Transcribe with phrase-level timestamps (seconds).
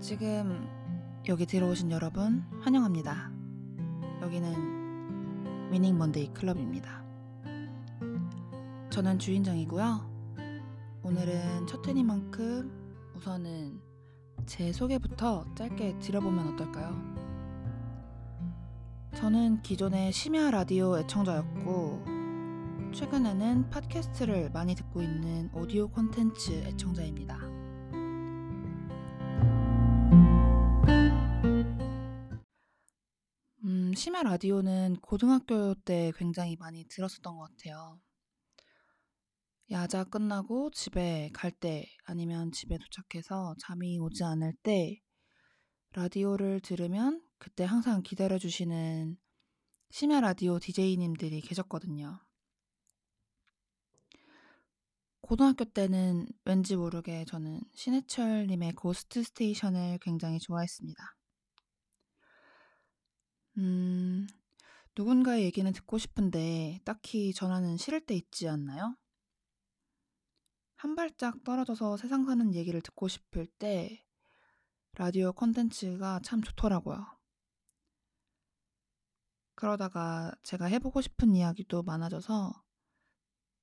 [0.00, 0.68] 지금
[1.28, 3.32] 여기 들어오신 여러분 환영합니다.
[4.22, 7.02] 여기는 위닝 먼데이 클럽입니다.
[8.90, 10.08] 저는 주인장이고요.
[11.02, 12.70] 오늘은 첫 회니만큼
[13.16, 13.80] 우선은
[14.46, 17.18] 제 소개부터 짧게 드려보면 어떨까요?
[19.16, 22.04] 저는 기존의 심야 라디오 애청자였고
[22.94, 27.57] 최근에는 팟캐스트를 많이 듣고 있는 오디오 콘텐츠 애청자입니다.
[33.98, 37.98] 심야 라디오는 고등학교 때 굉장히 많이 들었었던 것 같아요.
[39.72, 45.00] 야자 끝나고 집에 갈 때 아니면 집에 도착해서 잠이 오지 않을 때
[45.94, 49.18] 라디오를 들으면 그때 항상 기다려주시는
[49.90, 52.20] 심야 라디오 DJ님들이 계셨거든요.
[55.22, 61.17] 고등학교 때는 왠지 모르게 저는 신해철님의 고스트 스테이션을 굉장히 좋아했습니다.
[63.58, 64.28] 음,
[64.96, 68.96] 누군가의 얘기는 듣고 싶은데 딱히 전화는 싫을 때 있지 않나요?
[70.76, 74.04] 한 발짝 떨어져서 세상 사는 얘기를 듣고 싶을 때
[74.94, 77.04] 라디오 콘텐츠가 참 좋더라고요.
[79.56, 82.62] 그러다가 제가 해보고 싶은 이야기도 많아져서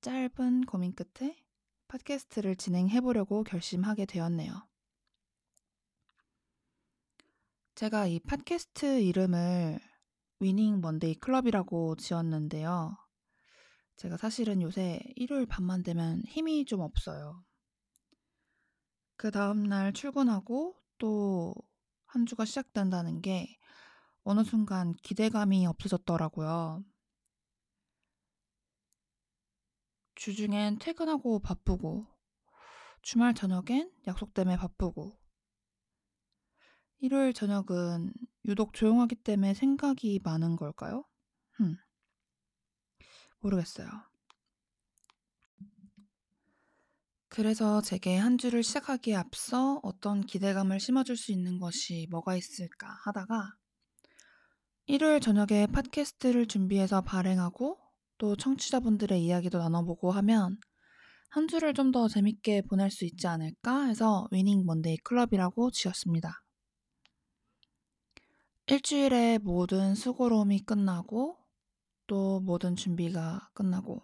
[0.00, 1.36] 짧은 고민 끝에
[1.88, 4.71] 팟캐스트를 진행해보려고 결심하게 되었네요.
[7.74, 9.80] 제가 이 팟캐스트 이름을
[10.40, 12.96] 위닝 먼데이 클럽이라고 지었는데요.
[13.96, 17.44] 제가 사실은 요새 일요일 밤만 되면 힘이 좀 없어요.
[19.16, 21.54] 그 다음날 출근하고 또
[22.12, 23.58] 한 주가 시작된다는 게
[24.22, 26.84] 어느 순간 기대감이 없어졌더라고요.
[30.14, 32.06] 주중엔 퇴근하고 바쁘고,
[33.00, 35.18] 주말 저녁엔 약속 때문에 바쁘고,
[37.02, 38.12] 일요일 저녁은
[38.44, 41.04] 유독 조용하기 때문에 생각이 많은 걸까요?
[41.54, 41.76] 흠.
[43.40, 43.88] 모르겠어요.
[47.28, 53.56] 그래서 제게 한 주를 시작하기에 앞서 어떤 기대감을 심어줄 수 있는 것이 뭐가 있을까 하다가
[54.86, 57.80] 일요일 저녁에 팟캐스트를 준비해서 발행하고
[58.16, 60.56] 또 청취자분들의 이야기도 나눠보고 하면
[61.30, 66.44] 한 주를 좀 더 재밌게 보낼 수 있지 않을까 해서 위닝 먼데이 클럽이라고 지었습니다.
[68.66, 71.36] 일주일에 모든 수고로움이 끝나고
[72.06, 74.02] 또 모든 준비가 끝나고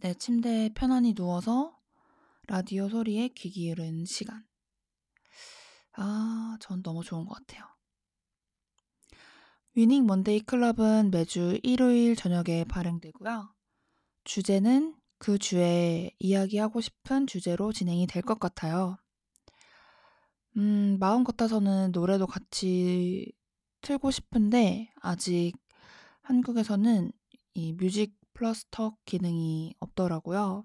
[0.00, 1.78] 내 침대에 편안히 누워서
[2.46, 4.44] 라디오 소리에 귀 기울인 시간.
[5.92, 7.64] 아, 전 너무 좋은 것 같아요.
[9.74, 13.54] 위닝 먼데이 클럽은 매주 일요일 저녁에 발행되고요.
[14.24, 18.98] 주제는 그 주에 이야기하고 싶은 주제로 진행이 될 것 같아요.
[20.58, 23.32] 음, 마음 같아서는 노래도 같이
[23.80, 25.52] 틀고 싶은데 아직
[26.22, 27.12] 한국에서는
[27.54, 30.64] 이 music plus talk 기능이 없더라고요.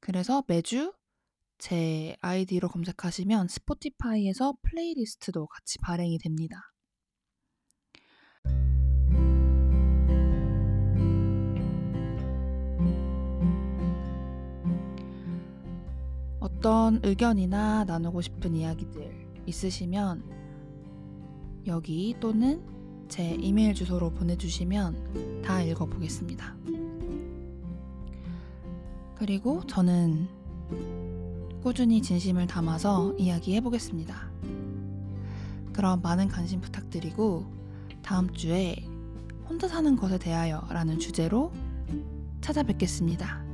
[0.00, 0.92] 그래서 매주
[1.58, 6.73] 제 아이디로 검색하시면 스포티파이에서 플레이리스트도 같이 발행이 됩니다.
[16.64, 20.22] 어떤 의견이나 나누고 싶은 이야기들 있으시면
[21.66, 22.62] 여기 또는
[23.06, 26.56] 제 이메일 주소로 보내주시면 다 읽어보겠습니다.
[29.14, 30.26] 그리고 저는
[31.62, 34.30] 꾸준히 진심을 담아서 이야기해 보겠습니다.
[35.74, 37.44] 그럼 많은 관심 부탁드리고
[38.00, 38.76] 다음 주에
[39.50, 41.52] 혼자 사는 것에 대하여 라는 주제로
[42.40, 43.53] 찾아뵙겠습니다.